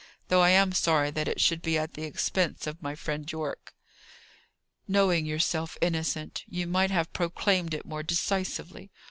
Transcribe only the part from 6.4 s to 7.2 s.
you might have